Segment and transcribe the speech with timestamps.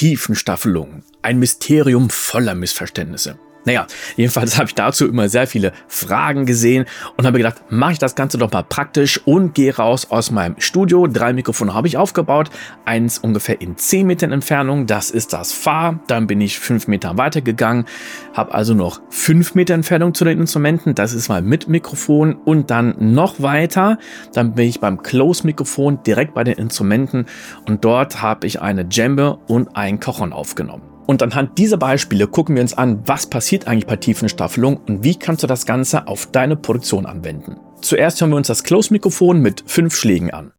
[0.00, 1.02] Tiefenstaffelung.
[1.20, 3.38] Ein Mysterium voller Missverständnisse.
[3.64, 7.98] Naja, jedenfalls habe ich dazu immer sehr viele Fragen gesehen und habe gedacht, mache ich
[7.98, 11.06] das Ganze doch mal praktisch und gehe raus aus meinem Studio.
[11.06, 12.50] Drei Mikrofone habe ich aufgebaut,
[12.84, 16.00] eins ungefähr in 10 Metern Entfernung, das ist das Fahr.
[16.06, 17.84] Dann bin ich 5 Meter weiter gegangen,
[18.32, 22.70] habe also noch 5 Meter Entfernung zu den Instrumenten, das ist mal mit Mikrofon und
[22.70, 23.98] dann noch weiter,
[24.32, 27.26] dann bin ich beim Close-Mikrofon direkt bei den Instrumenten
[27.66, 30.89] und dort habe ich eine Djembe und ein Cajon aufgenommen.
[31.10, 35.16] Und anhand dieser Beispiele gucken wir uns an, was passiert eigentlich bei Tiefenstaffelung und wie
[35.16, 37.56] kannst du das Ganze auf deine Produktion anwenden.
[37.80, 40.52] Zuerst hören wir uns das Close-Mikrofon mit fünf Schlägen an.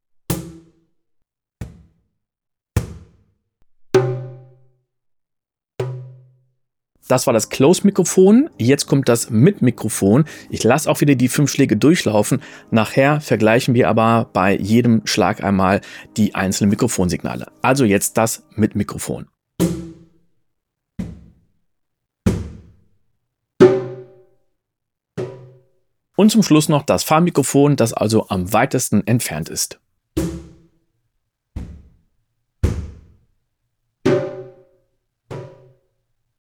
[7.08, 8.50] Das war das Close-Mikrofon.
[8.58, 10.26] Jetzt kommt das Mit-Mikrofon.
[10.50, 12.42] Ich lasse auch wieder die fünf Schläge durchlaufen.
[12.72, 15.80] Nachher vergleichen wir aber bei jedem Schlag einmal
[16.18, 17.48] die einzelnen Mikrofonsignale.
[17.62, 19.28] Also jetzt das Mit-Mikrofon.
[26.16, 29.80] Und zum Schluss noch das Fahrmikrofon, das also am weitesten entfernt ist.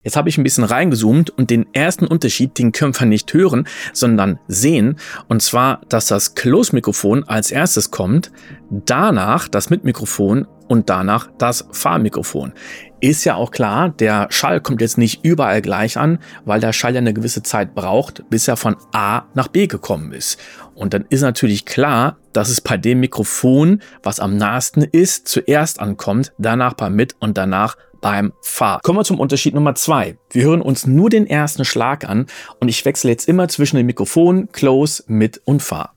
[0.03, 3.69] Jetzt habe ich ein bisschen reingezoomt und den ersten Unterschied, den können wir nicht hören,
[3.93, 4.97] sondern sehen.
[5.29, 8.33] Und zwar, dass das Close-Mikrofon als erstes kommt,
[8.71, 12.55] danach das Mit-Mikrofon und danach das Fahrmikrofon.
[13.03, 16.93] Ist ja auch klar, der Schall kommt jetzt nicht überall gleich an, weil der Schall
[16.93, 20.39] ja eine gewisse Zeit braucht, bis er von A nach B gekommen ist.
[20.75, 25.81] Und dann ist natürlich klar, dass es bei dem Mikrofon, was am nahesten ist, zuerst
[25.81, 28.81] ankommt, danach beim Mit und danach beim Fahr.
[28.83, 30.19] Kommen wir zum Unterschied Nummer zwei.
[30.31, 32.27] Wir hören uns nur den ersten Schlag an
[32.61, 35.95] und ich wechsle jetzt immer zwischen dem Mikrofon, Close, Mit und Fahr.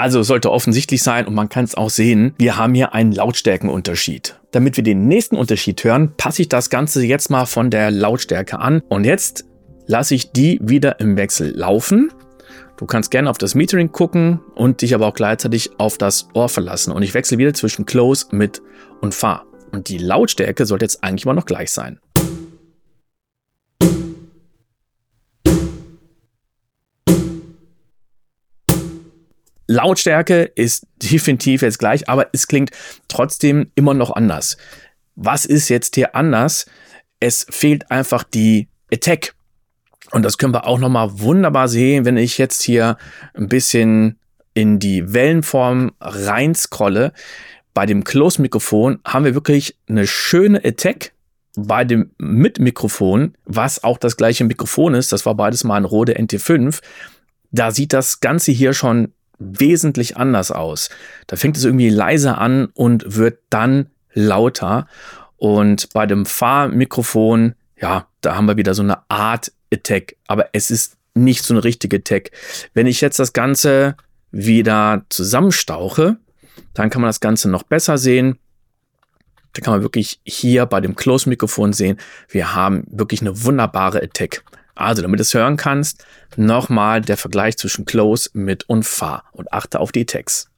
[0.00, 4.40] Also sollte offensichtlich sein und man kann es auch sehen, wir haben hier einen Lautstärkenunterschied.
[4.50, 8.58] Damit wir den nächsten Unterschied hören, passe ich das Ganze jetzt mal von der Lautstärke
[8.58, 9.44] an und jetzt
[9.84, 12.10] lasse ich die wieder im Wechsel laufen.
[12.78, 16.48] Du kannst gerne auf das Metering gucken und dich aber auch gleichzeitig auf das Ohr
[16.48, 16.94] verlassen.
[16.94, 18.62] Und ich wechsle wieder zwischen Close, Mid
[19.02, 19.44] und Far.
[19.70, 22.00] Und die Lautstärke sollte jetzt eigentlich immer noch gleich sein.
[29.70, 32.72] Lautstärke ist definitiv jetzt gleich, aber es klingt
[33.06, 34.56] trotzdem immer noch anders.
[35.14, 36.66] Was ist jetzt hier anders?
[37.20, 39.32] Es fehlt einfach die Attack.
[40.10, 42.96] Und das können wir auch nochmal wunderbar sehen, wenn ich jetzt hier
[43.34, 44.18] ein bisschen
[44.54, 47.12] in die Wellenform reinscrolle.
[47.72, 51.12] Bei dem Close-Mikrofon haben wir wirklich eine schöne Attack.
[51.56, 56.18] Bei dem Mit-Mikrofon, was auch das gleiche Mikrofon ist, das war beides mal ein Rode
[56.18, 56.80] NT5,
[57.52, 60.90] da sieht das Ganze hier schon wesentlich anders aus.
[61.26, 64.86] Da fängt es irgendwie leiser an und wird dann lauter.
[65.36, 70.70] Und bei dem Fahrmikrofon, ja, da haben wir wieder so eine Art Attack, aber es
[70.70, 72.30] ist nicht so eine richtige Attack.
[72.74, 73.96] Wenn ich jetzt das Ganze
[74.30, 76.18] wieder zusammenstauche,
[76.74, 78.38] dann kann man das Ganze noch besser sehen.
[79.54, 81.96] Da kann man wirklich hier bei dem Close-Mikrofon sehen,
[82.28, 84.44] wir haben wirklich eine wunderbare Attack.
[84.80, 86.04] Also, damit du es hören kannst,
[86.36, 90.49] nochmal der Vergleich zwischen Close, Mit und Far und achte auf die Tags.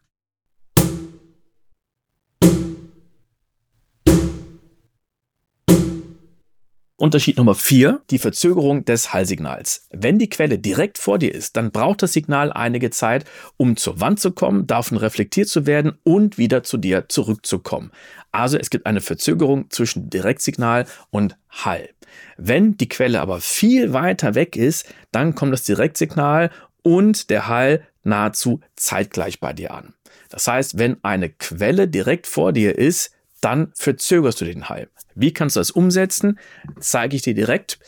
[7.03, 9.89] Unterschied Nummer 4, die Verzögerung des Hallsignals.
[9.91, 13.25] Wenn die Quelle direkt vor dir ist, dann braucht das Signal einige Zeit,
[13.57, 17.91] um zur Wand zu kommen, davon reflektiert zu werden und wieder zu dir zurückzukommen.
[18.31, 21.89] Also es gibt eine Verzögerung zwischen Direktsignal und Hall.
[22.37, 26.53] Wenn die Quelle aber viel weiter weg ist, dann kommt das Direktsignal
[26.83, 29.95] und der Hall nahezu zeitgleich bei dir an.
[30.29, 33.11] Das heißt, wenn eine Quelle direkt vor dir ist,
[33.43, 34.89] dann verzögerst du den Hall.
[35.15, 36.39] Wie kannst du das umsetzen?
[36.81, 37.79] Zeige ich dir direkt.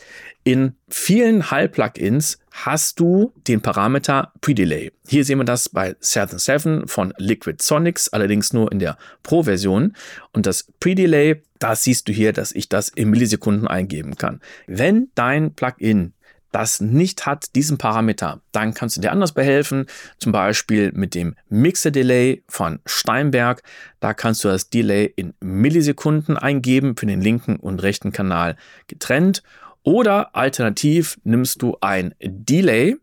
[0.43, 4.91] In vielen Hall-Plugins hast du den Parameter Pre-Delay.
[5.07, 9.95] Hier sehen wir das bei Southern 7 von Liquid Sonics, allerdings nur in der Pro-Version.
[10.33, 14.39] Und das Pre-Delay, da siehst du hier, dass ich das in Millisekunden eingeben kann.
[14.67, 16.13] Wenn dein Plugin
[16.55, 19.87] das nicht hat, diesen Parameter, dann kannst du dir anders behelfen,
[20.19, 23.61] zum Beispiel mit dem Mixer Delay von Steinberg.
[23.99, 28.55] Da kannst du das Delay in Millisekunden eingeben, für den linken und rechten Kanal
[28.87, 29.43] getrennt.
[29.83, 32.95] Oder alternativ nimmst du ein Delay.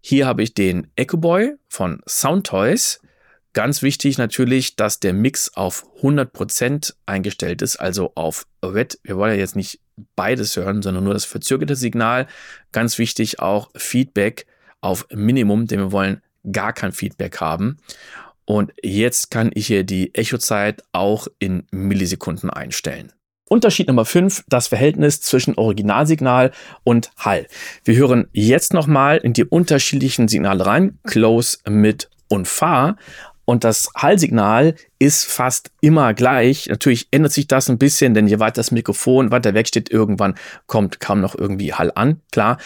[0.00, 3.00] Hier habe ich den Echo Boy von Soundtoys
[3.56, 8.98] Ganz wichtig natürlich, dass der Mix auf 100% eingestellt ist, also auf Red.
[9.02, 9.80] Wir wollen ja jetzt nicht
[10.14, 12.26] beides hören, sondern nur das verzögerte Signal.
[12.72, 14.44] Ganz wichtig auch Feedback
[14.82, 16.20] auf Minimum, denn wir wollen
[16.52, 17.78] gar kein Feedback haben.
[18.44, 23.10] Und jetzt kann ich hier die Echozeit auch in Millisekunden einstellen.
[23.48, 26.52] Unterschied Nummer 5, das Verhältnis zwischen Originalsignal
[26.84, 27.46] und Hall.
[27.84, 32.98] Wir hören jetzt nochmal in die unterschiedlichen Signale rein, Close, Mid und Far.
[33.46, 36.66] Und das Hallsignal ist fast immer gleich.
[36.66, 40.34] Natürlich ändert sich das ein bisschen, denn je weiter das Mikrofon weiter weg steht, irgendwann
[40.66, 42.58] kommt kaum noch irgendwie Hall an, klar.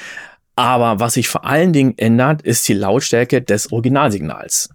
[0.56, 4.70] Aber was sich vor allen Dingen ändert, ist die Lautstärke des Originalsignals.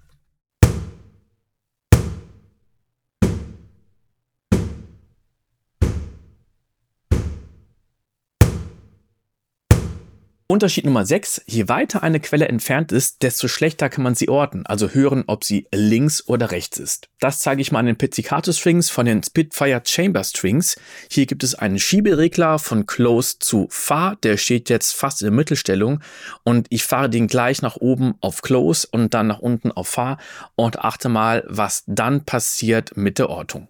[10.47, 11.41] Unterschied Nummer 6.
[11.47, 15.43] Je weiter eine Quelle entfernt ist, desto schlechter kann man sie orten, also hören, ob
[15.43, 17.09] sie links oder rechts ist.
[17.19, 20.75] Das zeige ich mal an den Pizzicato Strings von den Spitfire Chamber Strings.
[21.09, 25.33] Hier gibt es einen Schieberegler von Close zu Far, der steht jetzt fast in der
[25.33, 26.01] Mittelstellung
[26.43, 30.19] und ich fahre den gleich nach oben auf Close und dann nach unten auf Far
[30.53, 33.67] und achte mal, was dann passiert mit der Ortung.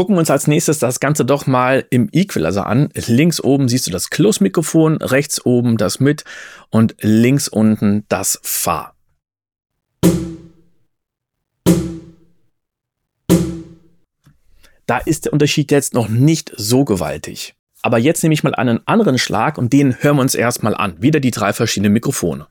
[0.00, 2.88] Gucken uns als nächstes das Ganze doch mal im Equalizer an.
[2.94, 6.24] Links oben siehst du das Close-Mikrofon, rechts oben das Mid
[6.70, 8.94] und links unten das Fa.
[14.86, 17.54] Da ist der Unterschied jetzt noch nicht so gewaltig.
[17.82, 20.94] Aber jetzt nehme ich mal einen anderen Schlag und den hören wir uns erstmal an.
[21.02, 22.46] Wieder die drei verschiedenen Mikrofone.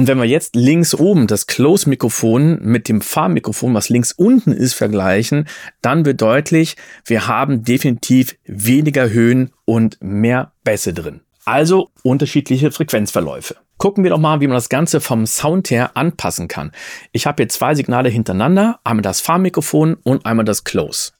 [0.00, 4.72] Und wenn wir jetzt links oben das Close-Mikrofon mit dem Fahrmikrofon, was links unten ist,
[4.72, 5.46] vergleichen,
[5.82, 11.20] dann wird deutlich, wir haben definitiv weniger Höhen und mehr Bässe drin.
[11.44, 13.56] Also unterschiedliche Frequenzverläufe.
[13.76, 16.72] Gucken wir doch mal, wie man das Ganze vom Sound her anpassen kann.
[17.12, 21.12] Ich habe hier zwei Signale hintereinander, einmal das Fahrmikrofon und einmal das Close.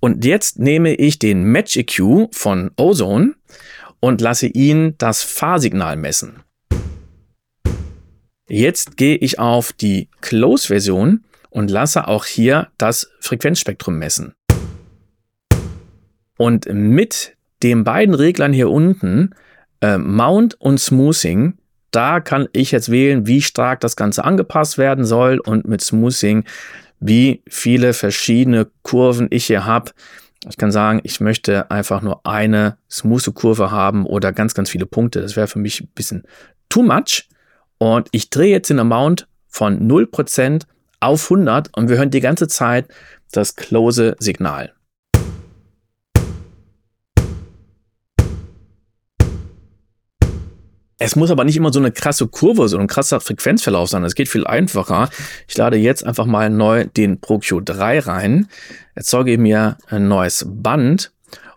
[0.00, 3.34] Und jetzt nehme ich den Match EQ von Ozone
[4.02, 6.42] und lasse ihn das Fahrsignal messen.
[8.48, 14.34] Jetzt gehe ich auf die Close-Version und lasse auch hier das Frequenzspektrum messen.
[16.36, 19.34] Und mit den beiden Reglern hier unten,
[19.80, 21.54] äh, Mount und Smoothing,
[21.92, 26.44] da kann ich jetzt wählen, wie stark das Ganze angepasst werden soll und mit Smoothing,
[26.98, 29.92] wie viele verschiedene Kurven ich hier habe.
[30.48, 34.86] Ich kann sagen, ich möchte einfach nur eine smooth Kurve haben oder ganz, ganz viele
[34.86, 35.20] Punkte.
[35.20, 36.24] Das wäre für mich ein bisschen
[36.68, 37.28] too much.
[37.78, 40.62] Und ich drehe jetzt den Amount von 0%
[41.00, 42.88] auf 100 und wir hören die ganze Zeit
[43.30, 44.72] das Close-Signal.
[51.04, 54.04] Es muss aber nicht immer so eine krasse Kurve, so ein krasser Frequenzverlauf sein.
[54.04, 55.10] Es geht viel einfacher.
[55.48, 58.46] Ich lade jetzt einfach mal neu den Pro Q3 rein,
[58.94, 61.10] erzeuge mir ein neues Band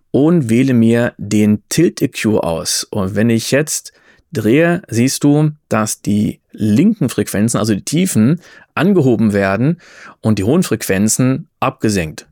[0.10, 2.86] und wähle mir den Tilt EQ aus.
[2.86, 3.94] Und wenn ich jetzt
[4.34, 8.42] drehe, siehst du, dass die linken Frequenzen, also die Tiefen,
[8.74, 9.80] angehoben werden
[10.22, 12.26] und die hohen Frequenzen abgesenkt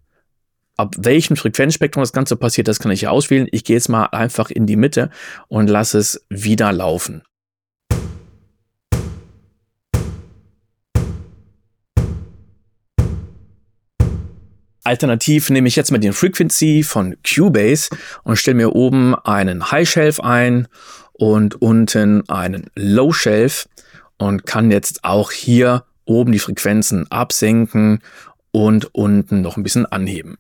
[0.78, 3.48] ab welchem Frequenzspektrum das Ganze passiert, das kann ich auswählen.
[3.52, 5.10] Ich gehe jetzt mal einfach in die Mitte
[5.48, 7.24] und lasse es wieder laufen.
[14.86, 17.90] Alternativ nehme ich jetzt mal den Frequency von Cubase
[18.24, 20.68] und stelle mir oben einen High Shelf ein
[21.14, 23.70] und unten einen Low Shelf
[24.18, 28.02] und kann jetzt auch hier oben die Frequenzen absenken
[28.54, 30.38] und unten noch ein bisschen anheben.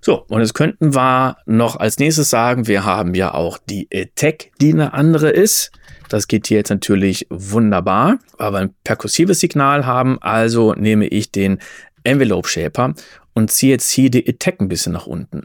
[0.00, 4.52] So, und jetzt könnten wir noch als nächstes sagen, wir haben ja auch die Attack,
[4.60, 5.72] die eine andere ist.
[6.08, 10.22] Das geht hier jetzt natürlich wunderbar, weil wir ein perkussives Signal haben.
[10.22, 11.58] Also nehme ich den
[12.04, 12.94] Envelope Shaper
[13.34, 15.42] und ziehe jetzt hier die Attack ein bisschen nach unten.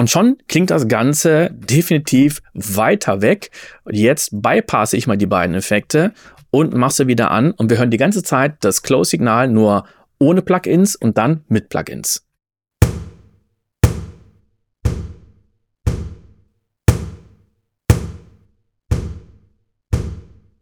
[0.00, 3.50] Und schon klingt das Ganze definitiv weiter weg.
[3.90, 6.14] Jetzt bypasse ich mal die beiden Effekte
[6.48, 9.84] und machst du wieder an und wir hören die ganze Zeit das Close-Signal nur
[10.18, 12.26] ohne Plugins und dann mit Plugins.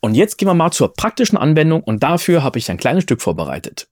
[0.00, 3.22] Und jetzt gehen wir mal zur praktischen Anwendung und dafür habe ich ein kleines Stück
[3.22, 3.86] vorbereitet.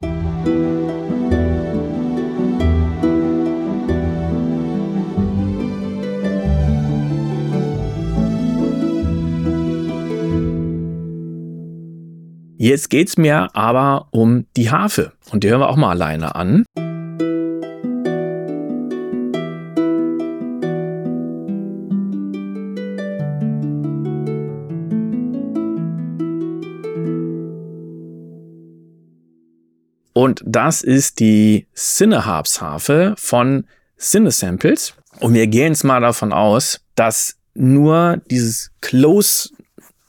[12.65, 16.33] Jetzt geht es mir aber um die Harfe und die hören wir auch mal alleine
[16.33, 16.65] an.
[30.13, 33.67] Und das ist die Cineharps-Harfe von
[33.99, 34.95] Cinesamples.
[35.19, 39.51] Und wir gehen jetzt mal davon aus, dass nur dieses Close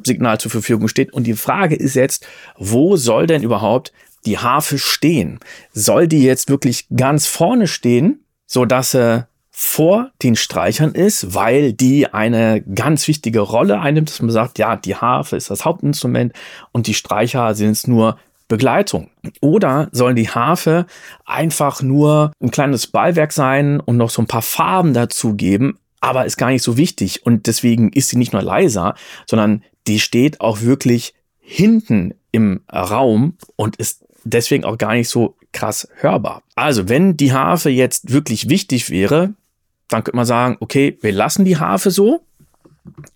[0.07, 1.13] Signal zur Verfügung steht.
[1.13, 3.93] Und die Frage ist jetzt, wo soll denn überhaupt
[4.25, 5.39] die Harfe stehen?
[5.73, 9.27] Soll die jetzt wirklich ganz vorne stehen, so dass sie
[9.59, 14.77] vor den Streichern ist, weil die eine ganz wichtige Rolle einnimmt, dass man sagt, ja,
[14.77, 16.35] die Harfe ist das Hauptinstrument
[16.73, 19.09] und die Streicher sind nur Begleitung.
[19.41, 20.85] Oder soll die Harfe
[21.25, 26.27] einfach nur ein kleines Beiwerk sein und noch so ein paar Farben dazu geben, aber
[26.27, 28.95] ist gar nicht so wichtig und deswegen ist sie nicht nur leiser,
[29.27, 35.37] sondern die steht auch wirklich hinten im Raum und ist deswegen auch gar nicht so
[35.52, 36.43] krass hörbar.
[36.55, 39.35] Also, wenn die Harfe jetzt wirklich wichtig wäre,
[39.88, 42.25] dann könnte man sagen, okay, wir lassen die Harfe so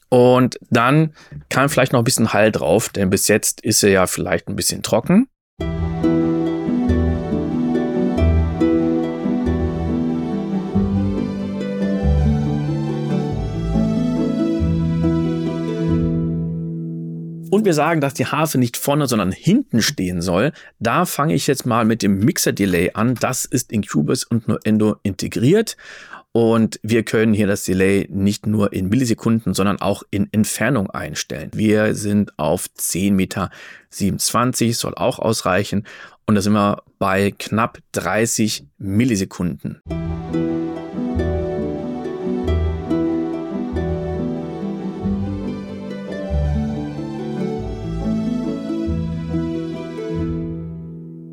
[0.08, 1.12] und dann
[1.48, 4.56] kann vielleicht noch ein bisschen Hall drauf, denn bis jetzt ist sie ja vielleicht ein
[4.56, 5.28] bisschen trocken.
[17.50, 21.46] Und wir sagen, dass die Harfe nicht vorne, sondern hinten stehen soll, da fange ich
[21.46, 23.16] jetzt mal mit dem Mixer Delay an.
[23.16, 25.76] Das ist in Cubase und Nuendo integriert.
[26.32, 31.50] Und wir können hier das Delay nicht nur in Millisekunden, sondern auch in Entfernung einstellen.
[31.52, 33.50] Wir sind auf 10 Meter
[33.88, 35.86] 27, soll auch ausreichen.
[36.26, 39.82] Und da sind wir bei knapp 30 Millisekunden.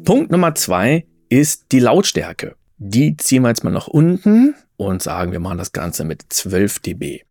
[0.07, 2.55] Punkt Nummer zwei ist die Lautstärke.
[2.77, 6.79] Die ziehen wir jetzt mal nach unten und sagen, wir machen das Ganze mit 12
[6.79, 7.23] dB.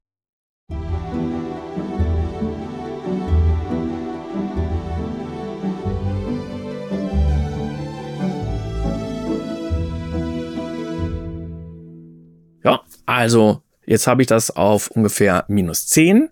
[12.63, 16.29] Ja, also jetzt habe ich das auf ungefähr minus 10.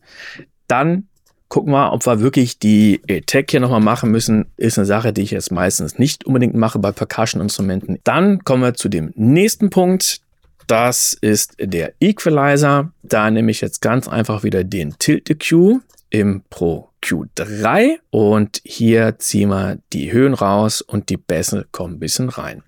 [0.66, 1.08] Dann
[1.54, 4.46] gucken wir, ob wir wirklich die Attack hier nochmal machen müssen.
[4.56, 8.00] Ist eine Sache, die ich jetzt meistens nicht unbedingt mache bei Percussion-Instrumenten.
[8.02, 10.20] Dann kommen wir zu dem nächsten Punkt.
[10.66, 12.90] Das ist der Equalizer.
[13.04, 15.78] Da nehme ich jetzt ganz einfach wieder den Tilt EQ
[16.10, 22.00] im Pro Q3 und hier ziehen wir die Höhen raus und die Bässe kommen ein
[22.00, 22.64] bisschen rein.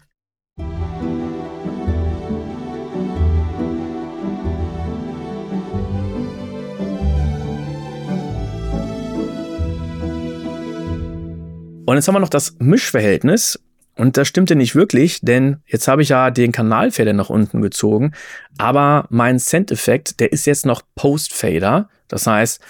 [11.86, 13.60] Und jetzt haben wir noch das Mischverhältnis.
[13.94, 18.12] Und das stimmte nicht wirklich, denn jetzt habe ich ja den Kanalfader nach unten gezogen,
[18.58, 21.88] aber mein Send-Effekt, der ist jetzt noch Post-Fader.
[22.06, 22.60] Das heißt,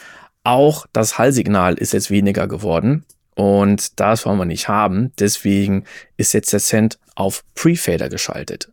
[0.45, 3.05] auch das Hallsignal ist jetzt weniger geworden
[3.35, 5.11] und das wollen wir nicht haben.
[5.19, 5.83] Deswegen
[6.17, 8.71] ist jetzt der Send auf Pre-Fader geschaltet.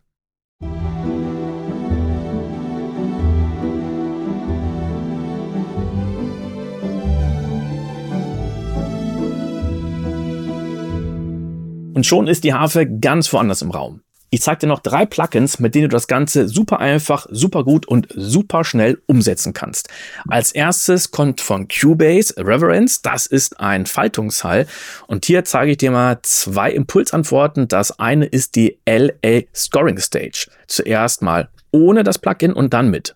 [11.94, 14.02] Und schon ist die Harfe ganz woanders im Raum.
[14.34, 17.88] Ich zeige dir noch drei Plugins, mit denen du das Ganze super einfach, super gut
[17.88, 19.90] und super schnell umsetzen kannst.
[20.28, 23.04] Als erstes kommt von Cubase Reverence.
[23.04, 24.66] Das ist ein Faltungshall.
[25.06, 27.68] Und hier zeige ich dir mal zwei Impulsantworten.
[27.68, 30.48] Das eine ist die LA Scoring Stage.
[30.66, 33.14] Zuerst mal ohne das Plugin und dann mit.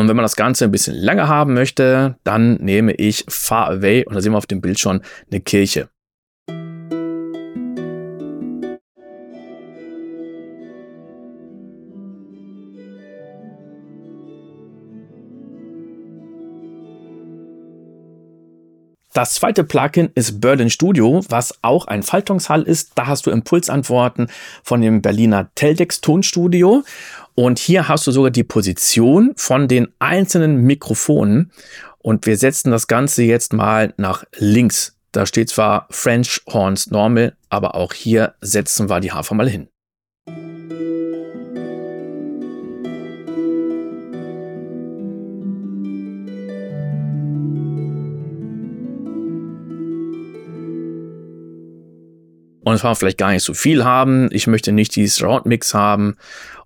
[0.00, 4.04] Und wenn man das Ganze ein bisschen länger haben möchte, dann nehme ich Far Away
[4.06, 5.88] und da sehen wir auf dem Bild schon eine Kirche.
[19.12, 22.92] Das zweite Plugin ist Berlin Studio, was auch ein Faltungshall ist.
[22.94, 24.28] Da hast du Impulsantworten
[24.62, 26.84] von dem Berliner Teldex Tonstudio.
[27.34, 31.50] Und hier hast du sogar die Position von den einzelnen Mikrofonen.
[31.98, 37.34] Und wir setzen das Ganze jetzt mal nach links Da steht zwar French Horns Normal,
[37.48, 39.69] aber auch hier setzen wir die Hafer mal hin.
[52.70, 54.28] Und es war vielleicht gar nicht so viel haben.
[54.30, 56.14] Ich möchte nicht dieses Round Mix haben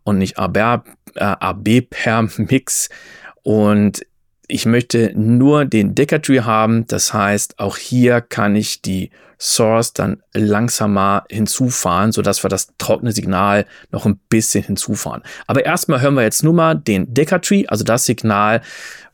[0.02, 0.84] und nicht AB,
[1.14, 1.82] äh.
[3.42, 4.06] Und
[4.46, 6.87] ich möchte nur den Decatree haben.
[6.87, 13.12] Das heißt, auch hier kann ich die Source dann langsamer hinzufahren, sodass wir das trockene
[13.12, 15.23] Signal noch ein bisschen hinzufahren.
[15.46, 18.61] Aber erstmal hören wir jetzt nur mal den Decatree, also das Signal,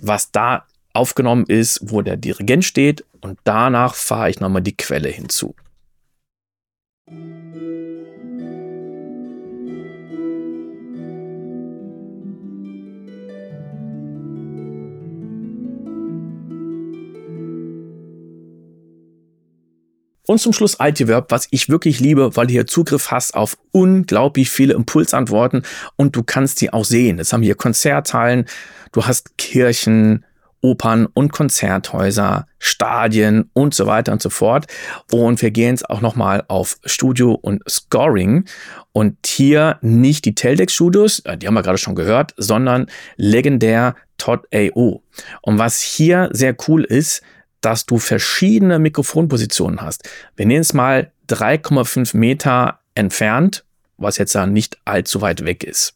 [0.00, 3.04] was da aufgenommen ist, wo der Dirigent steht.
[3.20, 5.54] Und danach fahre ich nochmal die Quelle hinzu.
[20.30, 24.48] Und zum Schluss Altiverb, was ich wirklich liebe, weil du hier Zugriff hast auf unglaublich
[24.48, 25.62] viele Impulsantworten
[25.96, 27.18] und du kannst die auch sehen.
[27.18, 28.44] Es haben hier Konzerthallen,
[28.92, 30.24] du hast Kirchen,
[30.62, 34.66] Opern und Konzerthäuser, Stadien und so weiter und so fort.
[35.10, 38.44] Und wir gehen jetzt auch nochmal auf Studio und Scoring.
[38.92, 42.86] Und hier nicht die Teldex Studios, äh, die haben wir gerade schon gehört, sondern
[43.16, 45.02] legendär Todd AO.
[45.42, 47.22] Und was hier sehr cool ist,
[47.60, 50.08] dass du verschiedene Mikrofonpositionen hast.
[50.36, 53.64] Wir nehmen es mal 3,5 Meter entfernt,
[53.96, 55.94] was jetzt ja nicht allzu weit weg ist.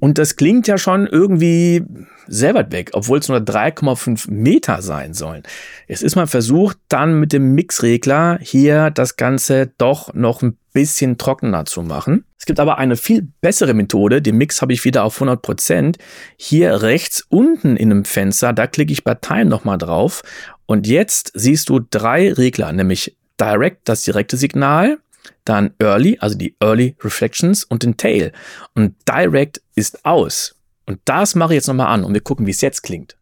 [0.00, 1.84] Und das klingt ja schon irgendwie
[2.26, 5.42] sehr weit weg, obwohl es nur 3,5 Meter sein sollen.
[5.86, 11.18] Es ist mal versucht, dann mit dem Mixregler hier das Ganze doch noch ein bisschen
[11.18, 12.24] trockener zu machen.
[12.38, 14.22] Es gibt aber eine viel bessere Methode.
[14.22, 15.36] Den Mix habe ich wieder auf 100%.
[15.36, 15.98] Prozent.
[16.36, 20.22] Hier rechts unten in dem Fenster, da klicke ich bei Time nochmal drauf.
[20.66, 24.98] Und jetzt siehst du drei Regler, nämlich Direct, das direkte Signal,
[25.44, 28.32] dann Early, also die Early Reflections und den Tail.
[28.74, 30.56] Und Direct ist aus.
[30.86, 33.16] Und das mache ich jetzt nochmal an und wir gucken, wie es jetzt klingt.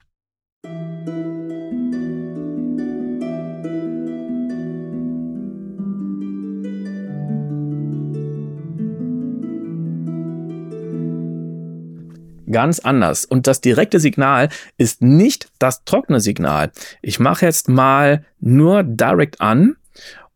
[12.51, 13.25] ganz anders.
[13.25, 16.71] Und das direkte Signal ist nicht das trockene Signal.
[17.03, 19.77] Ich mache jetzt mal nur Direct an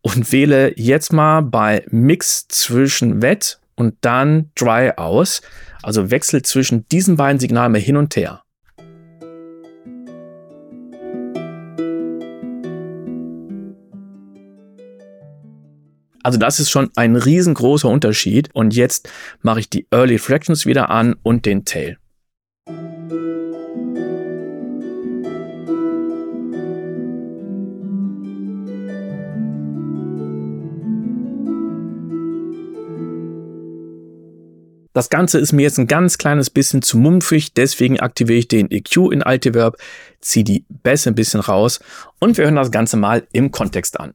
[0.02, 5.40] und wähle jetzt mal bei Mix zwischen Wet und dann Dry aus.
[5.82, 8.42] Also wechsle zwischen diesen beiden Signalen hin und her.
[16.24, 18.48] Also das ist schon ein riesengroßer Unterschied.
[18.52, 19.08] Und jetzt
[19.40, 21.98] mache ich die Early Fractions wieder an und den Tail.
[34.92, 38.70] Das Ganze ist mir jetzt ein ganz kleines bisschen zu mumpfig, deswegen aktiviere ich den
[38.70, 39.78] EQ in Altiverb,
[40.20, 41.80] ziehe die Bässe ein bisschen raus
[42.18, 44.12] und wir hören das Ganze mal im Kontext an.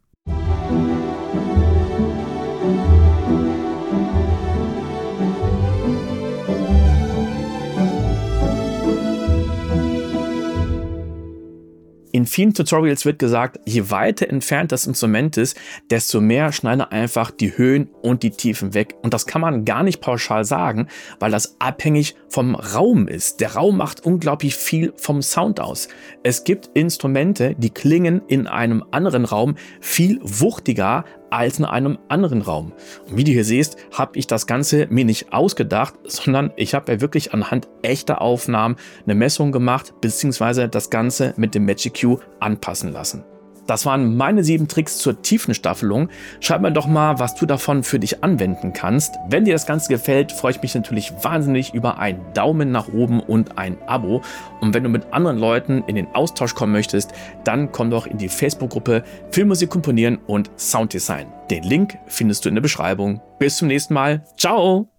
[12.27, 15.57] In vielen Tutorials wird gesagt, je weiter entfernt das Instrument ist,
[15.89, 18.95] desto mehr schneide einfach die Höhen und die Tiefen weg.
[19.01, 20.89] Und das kann man gar nicht pauschal sagen,
[21.21, 23.39] weil das abhängig vom Raum ist.
[23.39, 25.87] Der Raum macht unglaublich viel vom Sound aus.
[26.21, 32.41] Es gibt Instrumente, die klingen in einem anderen Raum viel wuchtiger als in einem anderen
[32.41, 32.73] Raum.
[33.09, 36.91] Und wie du hier siehst, habe ich das Ganze mir nicht ausgedacht, sondern ich habe
[36.91, 42.19] ja wirklich anhand echter Aufnahmen eine Messung gemacht, beziehungsweise das Ganze mit dem Magic Q
[42.39, 43.23] anpassen lassen.
[43.67, 46.09] Das waren meine sieben Tricks zur Tiefenstaffelung.
[46.39, 49.15] Schreib mir doch mal, was du davon für dich anwenden kannst.
[49.29, 53.19] Wenn dir das Ganze gefällt, freue ich mich natürlich wahnsinnig über einen Daumen nach oben
[53.19, 54.21] und ein Abo.
[54.61, 57.11] Und wenn du mit anderen Leuten in den Austausch kommen möchtest,
[57.43, 61.27] dann komm doch in die Facebook-Gruppe Filmmusik komponieren und Sounddesign.
[61.51, 63.21] Den Link findest du in der Beschreibung.
[63.39, 64.23] Bis zum nächsten Mal.
[64.37, 64.96] Ciao!